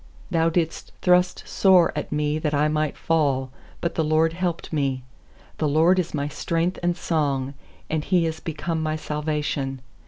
13Thou 0.31 0.51
didst 0.51 0.91
thrust 1.03 1.47
sore 1.47 1.93
at 1.95 2.11
me 2.11 2.39
that 2.39 2.55
I 2.55 2.67
might 2.67 2.97
fall; 2.97 3.51
But 3.81 3.93
the 3.93 4.03
LORD 4.03 4.33
helped 4.33 4.73
me. 4.73 5.03
14The 5.59 5.69
LORD 5.71 5.99
is 5.99 6.13
my 6.15 6.27
strength 6.27 6.79
and 6.81 6.97
song; 6.97 7.53
And 7.87 8.03
He 8.03 8.25
is 8.25 8.39
become 8.39 8.81
my 8.81 8.95
salvation. 8.95 9.79